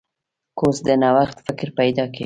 کورس 0.57 0.79
د 0.87 0.89
نوښت 1.01 1.37
فکر 1.47 1.67
پیدا 1.79 2.03
کوي. 2.13 2.19